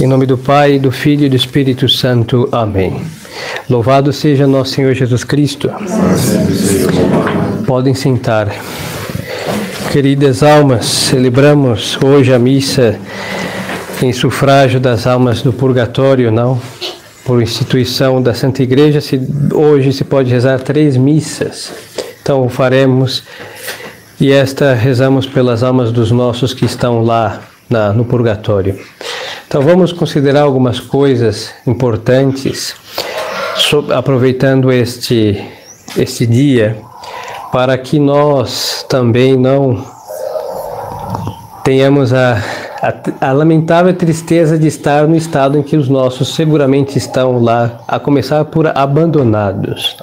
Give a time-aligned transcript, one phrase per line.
[0.00, 2.48] Em nome do Pai, do Filho e do Espírito Santo.
[2.52, 3.02] Amém.
[3.68, 5.68] Louvado seja nosso Senhor Jesus Cristo.
[7.66, 8.48] Podem sentar.
[9.90, 12.96] Queridas almas, celebramos hoje a missa
[14.00, 16.60] em sufrágio das almas do purgatório, não?
[17.24, 19.20] Por instituição da Santa Igreja, se,
[19.52, 21.72] hoje se pode rezar três missas.
[22.22, 23.24] Então o faremos
[24.20, 28.78] e esta rezamos pelas almas dos nossos que estão lá na, no purgatório.
[29.48, 32.76] Então vamos considerar algumas coisas importantes,
[33.96, 35.42] aproveitando este,
[35.96, 36.76] este dia,
[37.50, 39.82] para que nós também não
[41.64, 42.42] tenhamos a,
[42.82, 47.80] a, a, lamentável tristeza de estar no estado em que os nossos seguramente estão lá,
[47.88, 49.96] a começar por abandonados.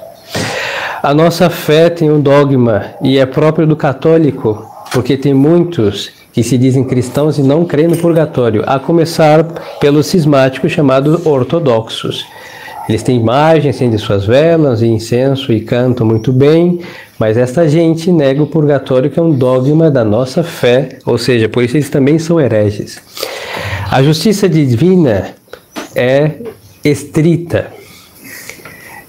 [1.00, 6.42] A nossa fé tem um dogma e é próprio do católico, porque tem muitos que
[6.42, 9.42] se dizem cristãos e não creem no purgatório, a começar
[9.80, 12.26] pelos cismáticos chamados ortodoxos.
[12.86, 16.80] Eles têm imagens, acendem suas velas e incenso e cantam muito bem,
[17.18, 21.48] mas esta gente nega o purgatório, que é um dogma da nossa fé, ou seja,
[21.48, 23.00] por isso eles também são hereges.
[23.90, 25.30] A justiça divina
[25.94, 26.32] é
[26.84, 27.68] estrita,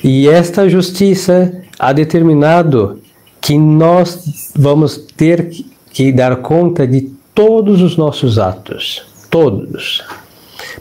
[0.02, 3.02] e esta justiça há determinado
[3.42, 5.52] que nós vamos ter
[5.92, 10.04] que dar conta de todos os nossos atos, todos.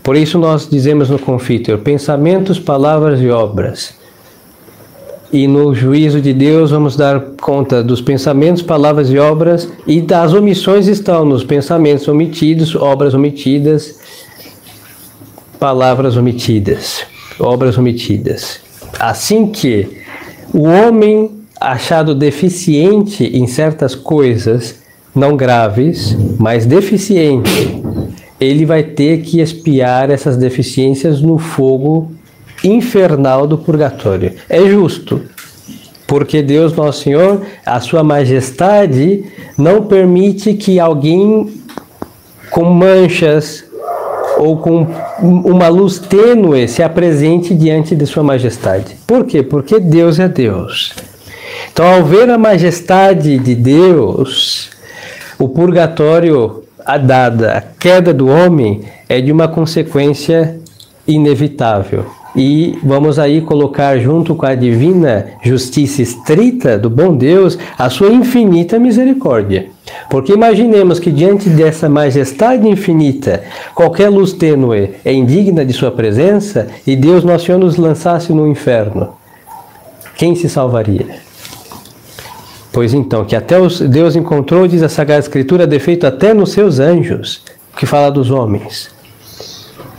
[0.03, 3.95] Por isso nós dizemos no confítor, pensamentos, palavras e obras.
[5.31, 10.33] E no juízo de Deus vamos dar conta dos pensamentos, palavras e obras, e das
[10.33, 14.01] omissões estão nos pensamentos omitidos, obras omitidas,
[15.61, 17.05] palavras omitidas,
[17.39, 18.61] obras omitidas.
[18.99, 20.01] Assim que
[20.55, 24.86] o homem achado deficiente em certas coisas,
[25.17, 27.83] não graves, mas deficiente,
[28.39, 32.13] ele vai ter que espiar essas deficiências no fogo
[32.63, 34.35] infernal do purgatório.
[34.49, 35.23] É justo,
[36.07, 39.25] porque Deus Nosso Senhor, a Sua Majestade,
[39.57, 41.51] não permite que alguém
[42.51, 43.65] com manchas
[44.39, 44.87] ou com
[45.21, 48.97] uma luz tênue se apresente diante de Sua Majestade.
[49.07, 49.43] Por quê?
[49.43, 50.95] Porque Deus é Deus.
[51.73, 54.71] Então, ao ver a majestade de Deus,
[55.39, 60.59] o purgatório, a dada, a queda do homem, é de uma consequência
[61.07, 62.07] inevitável.
[62.35, 68.11] E vamos aí colocar junto com a divina justiça estrita do bom Deus a sua
[68.11, 69.69] infinita misericórdia.
[70.11, 73.43] Porque imaginemos que diante dessa majestade infinita,
[73.75, 78.47] qualquer luz tênue é indigna de sua presença e Deus nosso Senhor nos lançasse no
[78.47, 79.15] inferno.
[80.17, 81.26] Quem se salvaria?
[82.77, 86.79] Pois então, que até os, Deus encontrou, diz a Sagrada Escritura, defeito até nos seus
[86.79, 87.43] anjos,
[87.75, 88.91] que fala dos homens.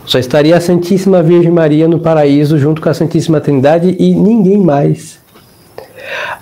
[0.06, 4.60] Só estaria a Santíssima Virgem Maria no paraíso junto com a Santíssima Trindade e ninguém
[4.60, 5.18] mais.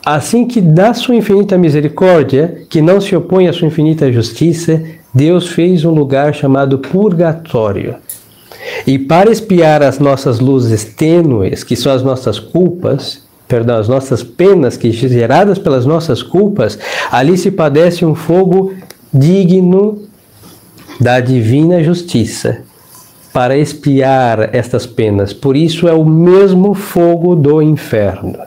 [0.06, 5.48] Assim que da sua infinita misericórdia, que não se opõe à sua infinita justiça, Deus
[5.48, 7.96] fez um lugar chamado purgatório.
[8.86, 14.24] E para espiar as nossas luzes tênues, que são as nossas culpas, perdão, as nossas
[14.24, 16.78] penas que geradas pelas nossas culpas,
[17.12, 18.74] ali se padece um fogo
[19.14, 20.02] digno
[21.00, 22.60] da divina justiça
[23.34, 25.34] para expiar estas penas.
[25.34, 28.38] Por isso é o mesmo fogo do inferno.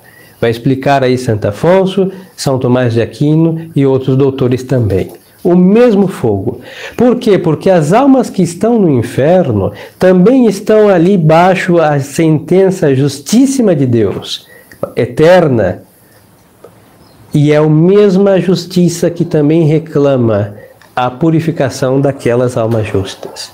[0.41, 5.11] Vai explicar aí Santo Afonso, São Tomás de Aquino e outros doutores também.
[5.45, 6.61] O mesmo fogo.
[6.97, 7.39] Por quê?
[7.39, 13.87] Porque as almas que estão no inferno também estão ali baixo a sentença justíssima de
[13.87, 14.49] Deus
[14.97, 15.83] eterna,
[17.33, 20.55] e é a mesma justiça que também reclama
[20.97, 23.53] a purificação daquelas almas justas.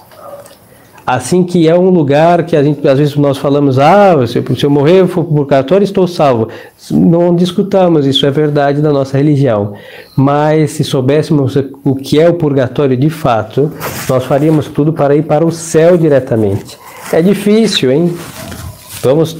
[1.06, 4.70] Assim que é um lugar que a gente, às vezes nós falamos, ah, se, eu
[4.70, 6.48] morrer, for purgatório, estou salvo.
[6.90, 9.74] Não discutamos, isso é verdade da nossa religião.
[10.16, 13.70] Mas se soubéssemos o que é o purgatório de fato,
[14.08, 16.78] nós faríamos tudo para ir para o céu diretamente.
[17.12, 18.16] É difícil, hein?
[19.02, 19.36] Vamos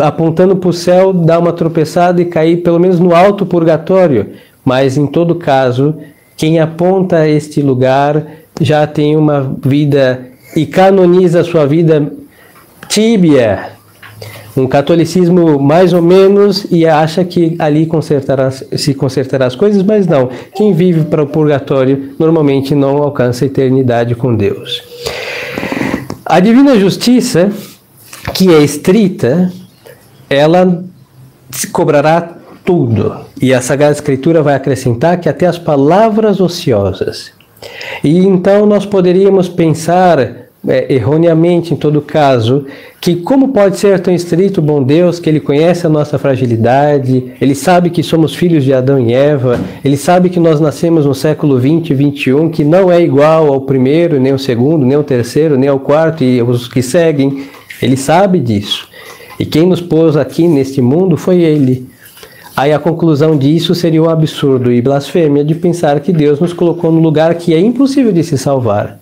[0.00, 4.28] apontando para o céu, dar uma tropeçada e cair pelo menos no alto purgatório.
[4.64, 5.94] Mas em todo caso,
[6.36, 8.24] quem aponta este lugar
[8.60, 10.26] já tem uma vida
[10.56, 12.12] e canoniza sua vida
[12.88, 13.70] tíbia,
[14.56, 20.06] um catolicismo mais ou menos e acha que ali consertará, se consertará as coisas, mas
[20.06, 20.30] não.
[20.54, 24.82] Quem vive para o purgatório normalmente não alcança a eternidade com Deus.
[26.24, 27.50] A divina justiça
[28.38, 29.52] que é estrita,
[30.30, 30.84] ela
[31.72, 33.16] cobrará tudo.
[33.42, 37.32] E a Sagrada Escritura vai acrescentar que até as palavras ociosas.
[38.04, 40.20] E então nós poderíamos pensar
[40.68, 42.64] é, erroneamente em todo caso,
[43.00, 47.32] que como pode ser tão estrito o bom Deus, que Ele conhece a nossa fragilidade,
[47.40, 51.14] Ele sabe que somos filhos de Adão e Eva, Ele sabe que nós nascemos no
[51.14, 55.02] século 20 e 21, que não é igual ao primeiro, nem ao segundo, nem ao
[55.02, 57.57] terceiro, nem ao quarto e os que seguem.
[57.80, 58.88] Ele sabe disso.
[59.38, 61.88] E quem nos pôs aqui neste mundo foi Ele.
[62.56, 66.90] Aí a conclusão disso seria o absurdo e blasfêmia de pensar que Deus nos colocou
[66.90, 68.98] no lugar que é impossível de se salvar.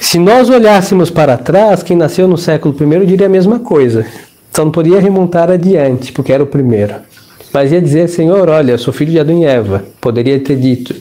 [0.00, 4.06] Se nós olhássemos para trás, quem nasceu no século I diria a mesma coisa.
[4.54, 6.94] Só não poderia remontar adiante, porque era o primeiro.
[7.52, 9.84] Mas ia dizer, Senhor, olha, sou filho de Adão e Eva.
[10.00, 10.94] Poderia ter dito.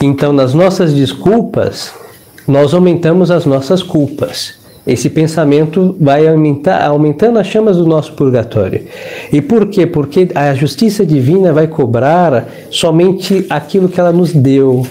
[0.00, 1.92] Então, nas nossas desculpas,
[2.46, 4.57] nós aumentamos as nossas culpas
[4.88, 8.80] esse pensamento vai aumentar, aumentando as chamas do nosso purgatório.
[9.30, 9.86] E por quê?
[9.86, 14.86] Porque a justiça divina vai cobrar somente aquilo que ela nos deu.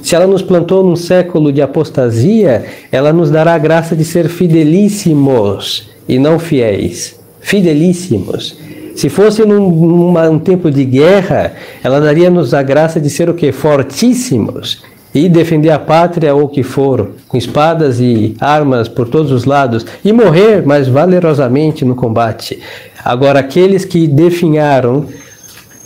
[0.00, 4.28] Se ela nos plantou num século de apostasia, ela nos dará a graça de ser
[4.28, 7.18] fidelíssimos e não fiéis.
[7.40, 8.56] Fidelíssimos.
[8.94, 11.52] Se fosse num, um tempo de guerra,
[11.82, 13.50] ela daria-nos a graça de ser o que?
[13.50, 14.82] Fortíssimos
[15.16, 19.46] e defender a pátria ou o que for, com espadas e armas por todos os
[19.46, 22.60] lados, e morrer mais valerosamente no combate.
[23.02, 25.06] Agora, aqueles que definharam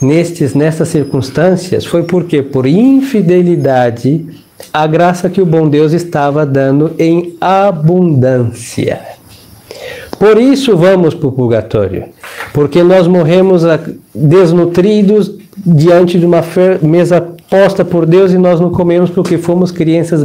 [0.02, 4.26] nestes, nessas circunstâncias foi porque, por infidelidade,
[4.72, 9.00] a graça que o bom Deus estava dando em abundância.
[10.18, 12.06] Por isso vamos para o purgatório,
[12.52, 13.62] porque nós morremos
[14.12, 16.42] desnutridos diante de uma
[16.82, 20.24] mesa posta por Deus e nós não comemos porque fomos crianças,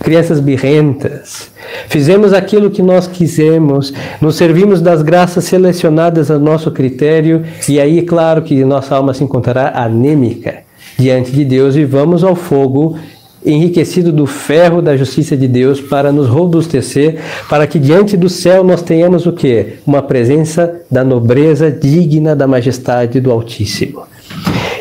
[0.00, 1.48] crianças birrentas.
[1.88, 8.02] Fizemos aquilo que nós quisemos, nos servimos das graças selecionadas a nosso critério e aí,
[8.02, 10.64] claro, que nossa alma se encontrará anêmica
[10.98, 12.98] diante de Deus e vamos ao fogo
[13.44, 18.64] enriquecido do ferro da justiça de Deus para nos robustecer, para que diante do céu
[18.64, 19.74] nós tenhamos o que?
[19.86, 24.02] Uma presença da nobreza digna da majestade do Altíssimo.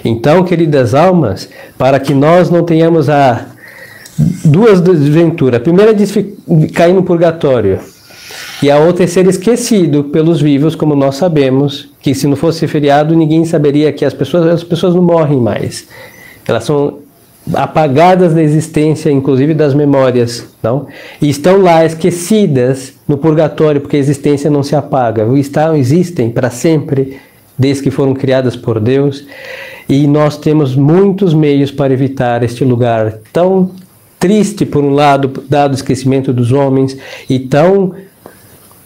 [0.06, 3.48] Então, queridas almas, para que nós não tenhamos a
[4.46, 5.60] duas desventuras.
[5.60, 7.80] A primeira é cair no purgatório.
[8.62, 12.68] E a outra é ser esquecido pelos vivos, como nós sabemos, que se não fosse
[12.68, 15.88] feriado, ninguém saberia que as pessoas, as pessoas não morrem mais.
[16.48, 17.00] Elas são
[17.54, 20.88] apagadas da existência, inclusive das memórias, não?
[21.22, 25.26] E estão lá esquecidas no purgatório, porque a existência não se apaga.
[25.38, 27.18] Estão, existem para sempre,
[27.58, 29.26] desde que foram criadas por Deus.
[29.88, 33.72] E nós temos muitos meios para evitar este lugar tão
[34.20, 36.98] triste, por um lado, dado o esquecimento dos homens,
[37.30, 37.94] e tão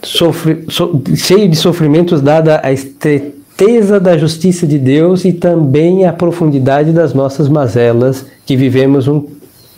[0.03, 6.13] sofre, so, cheio de sofrimentos, dada a estreiteza da justiça de Deus e também a
[6.13, 9.25] profundidade das nossas mazelas que vivemos um,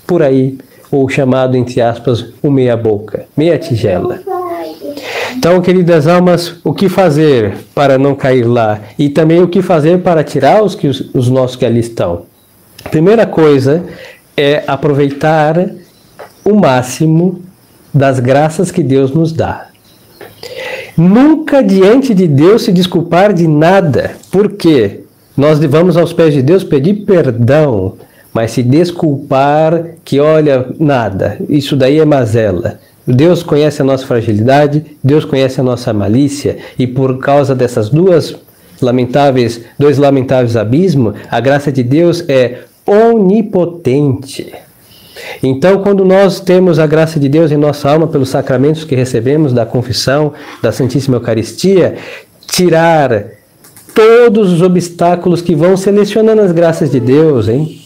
[0.08, 0.58] por aí,
[0.92, 4.20] ou chamado, entre aspas, o meia-boca, meia tigela.
[5.36, 8.80] Então, queridas almas, o que fazer para não cair lá?
[8.98, 12.24] E também o que fazer para tirar os, que, os nossos que ali estão?
[12.90, 13.84] Primeira coisa
[14.36, 15.70] é aproveitar
[16.44, 17.42] o máximo
[17.94, 19.68] das graças que Deus nos dá.
[20.98, 25.02] Nunca diante de Deus se desculpar de nada, porque
[25.36, 27.94] nós vamos aos pés de Deus pedir perdão,
[28.34, 32.80] mas se desculpar que olha nada, isso daí é mazela.
[33.06, 38.36] Deus conhece a nossa fragilidade, Deus conhece a nossa malícia, e por causa dessas duas
[38.82, 44.54] lamentáveis, dois lamentáveis abismos, a graça de Deus é onipotente.
[45.44, 49.54] Então, quando nós temos a graça de Deus em nossa alma pelos sacramentos que recebemos
[49.54, 51.96] da confissão, da Santíssima Eucaristia,
[52.48, 53.26] tirar
[53.94, 57.81] todos os obstáculos que vão selecionando as graças de Deus, hein?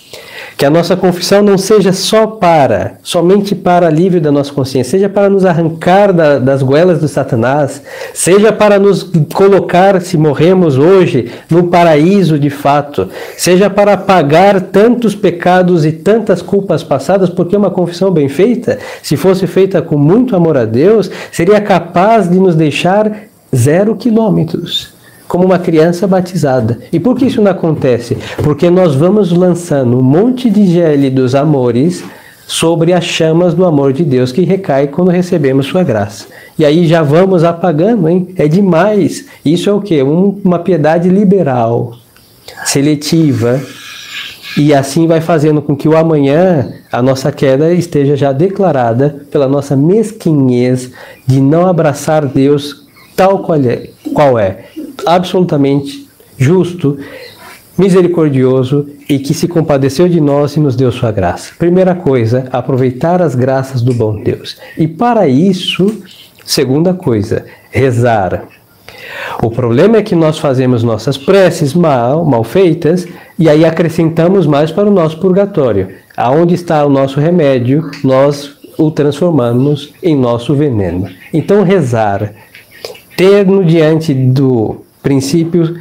[0.58, 5.10] Que a nossa confissão não seja só para, somente para alívio da nossa consciência, seja
[5.10, 7.82] para nos arrancar da, das goelas do Satanás,
[8.14, 15.14] seja para nos colocar, se morremos hoje, no paraíso de fato, seja para apagar tantos
[15.14, 20.38] pecados e tantas culpas passadas, porque uma confissão bem feita, se fosse feita com muito
[20.38, 23.12] amor a Deus, seria capaz de nos deixar
[23.54, 24.95] zero quilômetros
[25.28, 26.80] como uma criança batizada.
[26.92, 28.18] E por que isso não acontece?
[28.44, 32.04] Porque nós vamos lançando um monte de gélidos amores
[32.48, 36.28] sobre as chamas do amor de Deus que recai quando recebemos sua graça.
[36.58, 38.30] E aí já vamos apagando, hein?
[38.38, 39.26] É demais.
[39.44, 40.04] Isso é o quê?
[40.04, 41.94] Um, uma piedade liberal,
[42.66, 43.60] seletiva.
[44.58, 49.50] E assim vai fazendo com que o amanhã a nossa queda esteja já declarada pela
[49.50, 50.92] nossa mesquinhez
[51.28, 52.86] de não abraçar Deus
[53.18, 54.66] tal qual é, qual é
[55.06, 56.08] absolutamente
[56.38, 56.98] justo,
[57.78, 61.54] misericordioso e que se compadeceu de nós e nos deu sua graça.
[61.58, 64.58] Primeira coisa, aproveitar as graças do bom Deus.
[64.78, 66.02] E para isso,
[66.46, 68.46] segunda coisa, rezar.
[69.42, 73.06] O problema é que nós fazemos nossas preces mal, mal feitas,
[73.38, 75.90] e aí acrescentamos mais para o nosso purgatório.
[76.16, 81.10] Aonde está o nosso remédio, nós o transformamos em nosso veneno.
[81.34, 82.34] Então, rezar,
[83.18, 85.76] ter no diante do princípio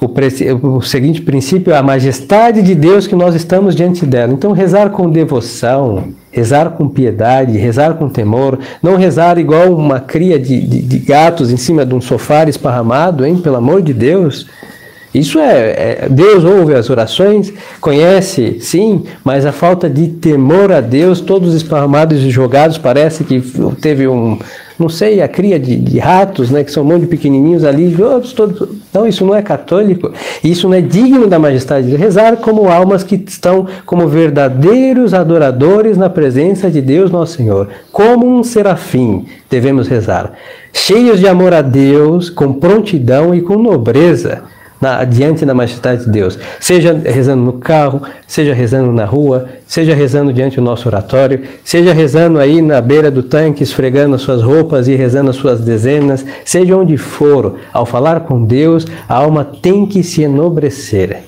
[0.00, 4.32] o, o, seguinte princípio, a majestade de Deus que nós estamos diante dela.
[4.32, 10.38] Então, rezar com devoção, rezar com piedade, rezar com temor, não rezar igual uma cria
[10.38, 13.38] de, de, de gatos em cima de um sofá esparramado, hein?
[13.38, 14.46] Pelo amor de Deus.
[15.12, 20.80] Isso é, é, Deus ouve as orações, conhece, sim, mas a falta de temor a
[20.80, 23.40] Deus, todos esparramados e jogados, parece que
[23.80, 24.38] teve um,
[24.78, 27.94] não sei, a cria de, de ratos, né, que são um monte de pequenininhos ali,
[28.34, 28.68] todos.
[28.92, 30.12] Não, isso não é católico,
[30.42, 35.96] isso não é digno da majestade de rezar como almas que estão como verdadeiros adoradores
[35.96, 40.32] na presença de Deus nosso Senhor, como um serafim devemos rezar,
[40.72, 44.53] cheios de amor a Deus, com prontidão e com nobreza
[44.84, 46.38] na, diante da majestade de Deus.
[46.60, 51.94] Seja rezando no carro, seja rezando na rua, seja rezando diante do nosso oratório, seja
[51.94, 56.22] rezando aí na beira do tanque, esfregando as suas roupas e rezando as suas dezenas,
[56.44, 61.22] seja onde for, ao falar com Deus, a alma tem que se enobrecer.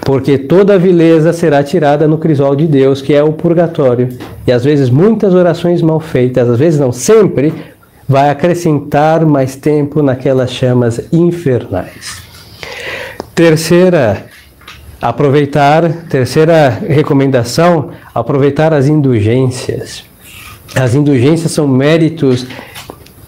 [0.00, 4.08] Porque toda a vileza será tirada no crisol de Deus, que é o purgatório.
[4.46, 7.52] E às vezes muitas orações mal feitas, às vezes não sempre,
[8.08, 12.23] vai acrescentar mais tempo naquelas chamas infernais.
[13.34, 14.26] Terceira,
[15.02, 20.04] aproveitar, terceira recomendação, aproveitar as indulgências.
[20.76, 22.46] As indulgências são méritos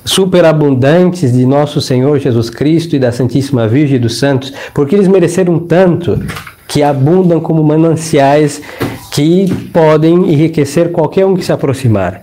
[0.04, 5.58] superabundantes de nosso Senhor Jesus Cristo e da Santíssima Virgem dos Santos, porque eles mereceram
[5.58, 6.24] tanto
[6.68, 8.62] que abundam como mananciais
[9.10, 12.22] que podem enriquecer qualquer um que se aproximar.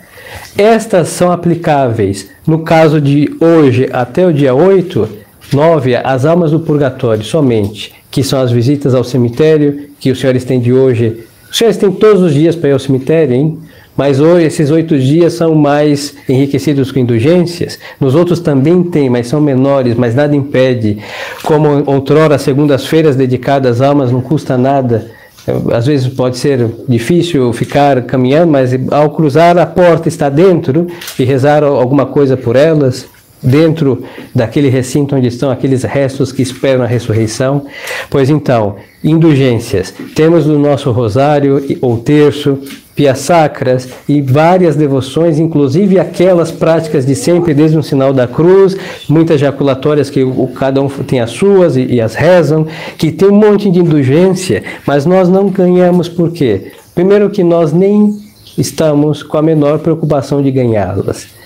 [0.57, 5.95] Estas são aplicáveis no caso de hoje até o dia 8 9.
[5.95, 10.59] As almas do purgatório somente, que são as visitas ao cemitério, que os senhores têm
[10.59, 11.25] de hoje.
[11.49, 13.57] Os senhores têm todos os dias para ir ao cemitério, hein?
[13.95, 17.77] Mas hoje esses oito dias são mais enriquecidos com indulgências.
[17.99, 20.97] Nos outros também tem, mas são menores, mas nada impede.
[21.43, 25.11] Como outrora, segundas-feiras dedicadas às almas não custa nada.
[25.71, 30.87] Às vezes pode ser difícil ficar caminhando, mas ao cruzar a porta está dentro
[31.19, 33.05] e rezar alguma coisa por elas
[33.43, 37.65] dentro daquele recinto onde estão aqueles restos que esperam a ressurreição.
[38.09, 39.93] Pois então, indulgências.
[40.15, 42.59] Temos no nosso rosário ou terço,
[42.95, 48.77] pias sacras e várias devoções, inclusive aquelas práticas de sempre, desde o sinal da cruz,
[49.09, 53.29] muitas jaculatórias que o, cada um tem as suas e, e as rezam, que tem
[53.29, 56.71] um monte de indulgência, mas nós não ganhamos por quê?
[56.93, 58.15] Primeiro que nós nem
[58.57, 61.42] estamos com a menor preocupação de ganhá-las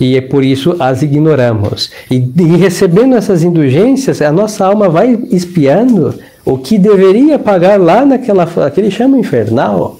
[0.00, 1.90] e é por isso as ignoramos.
[2.10, 8.06] E, e recebendo essas indulgências, a nossa alma vai espiando o que deveria pagar lá
[8.06, 9.98] naquela aquele chama infernal.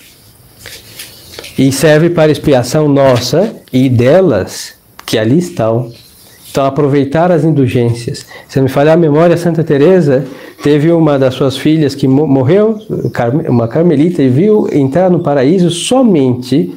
[1.58, 4.72] E serve para expiação nossa e delas
[5.04, 5.92] que ali estão.
[6.50, 8.26] Então aproveitar as indulgências.
[8.48, 10.24] Se me falhar a memória, Santa Teresa
[10.62, 12.78] teve uma das suas filhas que morreu,
[13.48, 16.74] uma carmelita, e viu entrar no paraíso somente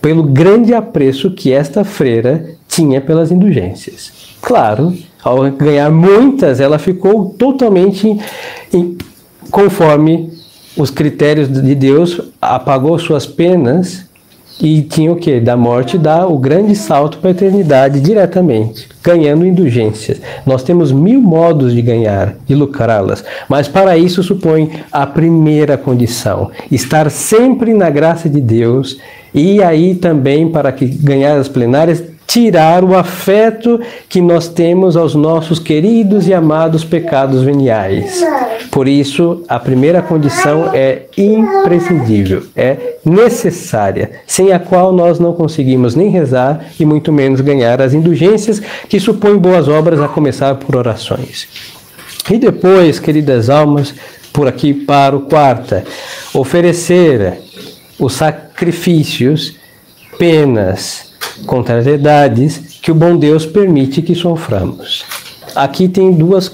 [0.00, 4.12] pelo grande apreço que esta freira tinha pelas indulgências.
[4.40, 8.18] Claro, ao ganhar muitas, ela ficou totalmente
[8.72, 8.96] em,
[9.50, 10.30] conforme
[10.76, 14.06] os critérios de Deus, apagou suas penas
[14.60, 15.38] e tinha o que?
[15.40, 20.20] Da morte dá o grande salto para a eternidade diretamente, ganhando indulgências.
[20.46, 26.50] Nós temos mil modos de ganhar, de lucrá-las, mas para isso supõe a primeira condição:
[26.70, 28.98] estar sempre na graça de Deus
[29.36, 33.78] e aí também, para que ganhar as plenárias, tirar o afeto
[34.08, 38.24] que nós temos aos nossos queridos e amados pecados veniais.
[38.70, 45.94] Por isso, a primeira condição é imprescindível, é necessária, sem a qual nós não conseguimos
[45.94, 50.76] nem rezar e muito menos ganhar as indulgências que supõem boas obras a começar por
[50.76, 51.46] orações.
[52.30, 53.94] E depois, queridas almas,
[54.32, 55.84] por aqui para o quarta,
[56.34, 57.45] oferecer
[57.98, 59.56] os sacrifícios,
[60.18, 61.12] penas,
[61.46, 65.04] contrariedades que o bom Deus permite que soframos.
[65.54, 66.52] Aqui tem duas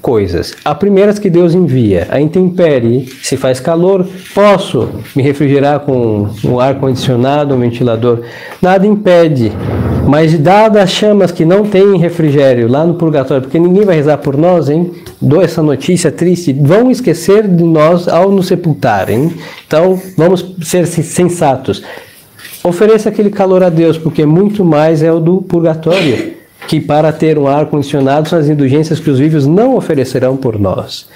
[0.00, 0.54] coisas.
[0.64, 2.08] A primeira é que Deus envia.
[2.10, 8.22] A intempérie, se faz calor, posso me refrigerar com um ar condicionado, um ventilador.
[8.60, 9.52] Nada impede
[10.06, 14.18] Mas dadas as chamas que não têm refrigério lá no purgatório, porque ninguém vai rezar
[14.18, 14.90] por nós, hein?
[15.20, 16.52] Dou essa notícia triste.
[16.52, 19.32] Vão esquecer de nós ao nos sepultarem.
[19.66, 21.82] Então, vamos ser sensatos.
[22.64, 26.34] Ofereça aquele calor a Deus, porque muito mais é o do purgatório,
[26.68, 30.58] que para ter um ar condicionado são as indulgências que os vivos não oferecerão por
[30.58, 31.08] nós.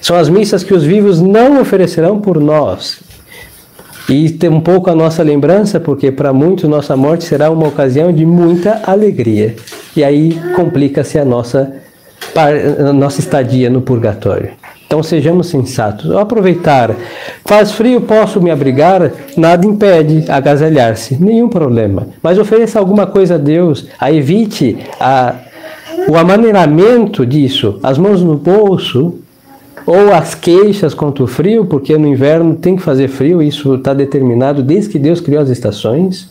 [0.00, 3.00] São as missas que os vivos não oferecerão por nós.
[4.08, 8.12] E ter um pouco a nossa lembrança, porque para muitos nossa morte será uma ocasião
[8.12, 9.56] de muita alegria.
[9.96, 11.72] E aí complica-se a nossa,
[12.36, 14.50] a nossa estadia no purgatório.
[14.86, 16.10] Então sejamos sensatos.
[16.10, 16.94] Ao aproveitar,
[17.44, 22.06] faz frio, posso me abrigar, nada impede agasalhar-se, nenhum problema.
[22.22, 25.34] Mas ofereça alguma coisa a Deus, a evite a,
[26.08, 29.18] o amaneiramento disso, as mãos no bolso,
[29.86, 33.92] ou as queixas contra o frio, porque no inverno tem que fazer frio, isso está
[33.92, 36.30] determinado desde que Deus criou as estações,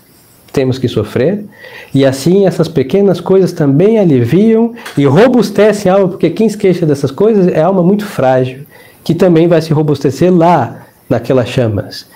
[0.52, 1.46] temos que sofrer,
[1.94, 6.86] e assim essas pequenas coisas também aliviam e robustecem a alma, porque quem se queixa
[6.86, 8.60] dessas coisas é alma muito frágil,
[9.04, 12.08] que também vai se robustecer lá naquelas chamas.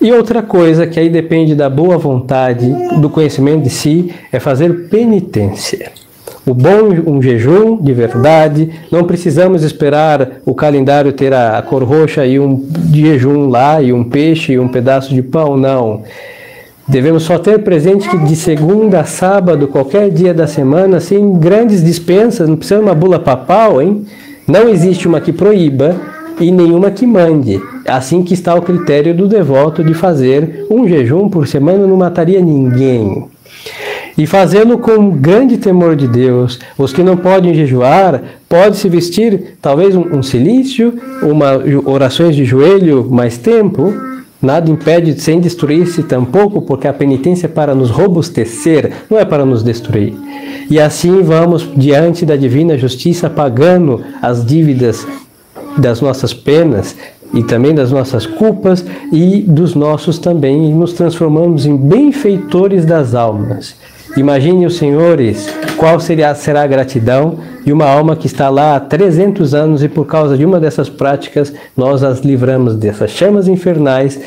[0.00, 2.68] E outra coisa que aí depende da boa vontade,
[3.00, 5.90] do conhecimento de si, é fazer penitência.
[6.48, 12.24] O bom um jejum de verdade, não precisamos esperar o calendário ter a cor roxa
[12.24, 16.04] e um jejum lá, e um peixe e um pedaço de pão, não.
[16.86, 21.82] Devemos só ter presente que de segunda a sábado, qualquer dia da semana, sem grandes
[21.82, 24.06] dispensas, não precisa uma bula papal, hein?
[24.46, 25.96] Não existe uma que proíba
[26.38, 27.60] e nenhuma que mande.
[27.84, 32.40] Assim que está o critério do devoto de fazer um jejum por semana não mataria
[32.40, 33.34] ninguém
[34.16, 36.58] e fazê-lo com grande temor de Deus.
[36.78, 42.44] Os que não podem jejuar, pode se vestir talvez um, um silício, uma orações de
[42.44, 43.92] joelho mais tempo.
[44.40, 49.44] Nada impede sem destruir-se tampouco, porque a penitência é para nos robustecer, não é para
[49.44, 50.14] nos destruir.
[50.70, 55.06] E assim vamos diante da divina justiça pagando as dívidas
[55.78, 56.96] das nossas penas
[57.34, 63.14] e também das nossas culpas e dos nossos também, e nos transformamos em benfeitores das
[63.14, 63.74] almas.
[64.16, 68.80] Imagine os senhores qual seria, será a gratidão de uma alma que está lá há
[68.80, 74.18] 300 anos e por causa de uma dessas práticas nós as livramos dessas chamas infernais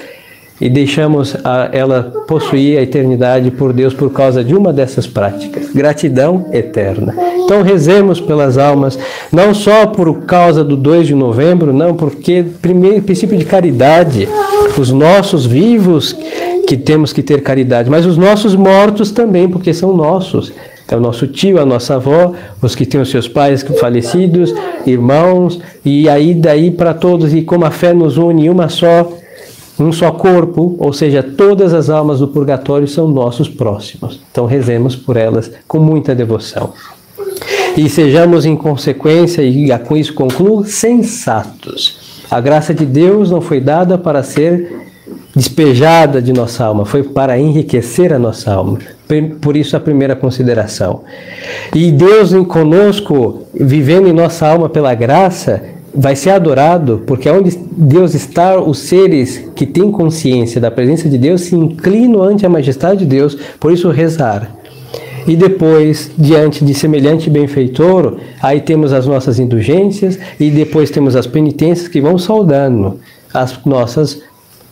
[0.61, 5.71] e deixamos a, ela possuir a eternidade por Deus por causa de uma dessas práticas.
[5.73, 7.15] Gratidão eterna.
[7.45, 8.99] Então rezemos pelas almas,
[9.31, 14.27] não só por causa do 2 de novembro, não, porque primeiro princípio de caridade,
[14.77, 16.15] os nossos vivos
[16.69, 20.53] que temos que ter caridade, mas os nossos mortos também, porque são nossos.
[20.87, 24.53] É o nosso tio, a nossa avó, os que têm os seus pais falecidos,
[24.85, 29.11] irmãos, e aí daí para todos, e como a fé nos une uma só,
[29.79, 34.21] um só corpo, ou seja, todas as almas do purgatório são nossos próximos.
[34.31, 36.73] Então rezemos por elas com muita devoção.
[37.75, 42.23] E sejamos em consequência, e com isso concluo, sensatos.
[42.29, 44.88] A graça de Deus não foi dada para ser
[45.35, 48.79] despejada de nossa alma, foi para enriquecer a nossa alma.
[49.41, 51.01] Por isso a primeira consideração.
[51.73, 55.61] E Deus em conosco, vivendo em nossa alma pela graça,
[55.93, 61.17] vai ser adorado, porque onde Deus está, os seres que têm consciência da presença de
[61.17, 64.55] Deus se inclinam ante a majestade de Deus, por isso rezar.
[65.27, 71.27] E depois, diante de semelhante benfeitor, aí temos as nossas indulgências e depois temos as
[71.27, 72.99] penitências que vão saudando
[73.33, 74.21] as nossas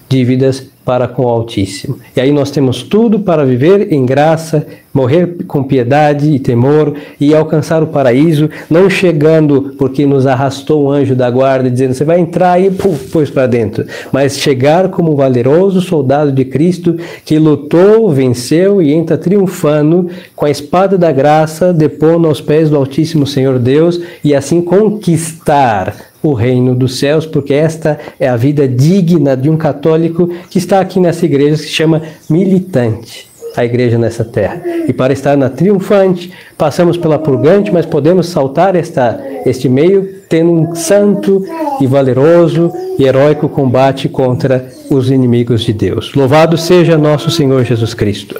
[0.09, 1.99] dívidas para com o Altíssimo.
[2.15, 7.35] E aí nós temos tudo para viver em graça, morrer com piedade e temor e
[7.35, 12.21] alcançar o paraíso, não chegando porque nos arrastou um anjo da guarda dizendo você vai
[12.21, 18.81] entrar e pôs para dentro, mas chegar como valeroso soldado de Cristo que lutou, venceu
[18.81, 23.99] e entra triunfando com a espada da graça, depondo aos pés do Altíssimo Senhor Deus
[24.23, 29.57] e assim conquistar o reino dos céus, porque esta é a vida digna de um
[29.57, 34.61] católico que está aqui nessa igreja que se chama militante, a igreja nessa terra.
[34.87, 40.51] E para estar na triunfante, passamos pela purgante, mas podemos saltar esta, este meio tendo
[40.51, 41.43] um santo
[41.79, 46.13] e valeroso e heróico combate contra os inimigos de Deus.
[46.13, 48.35] Louvado seja nosso Senhor Jesus Cristo.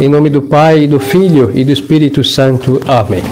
[0.00, 2.80] Em nome do Pai, do Filho e do Espírito Santo.
[2.86, 3.22] Amém.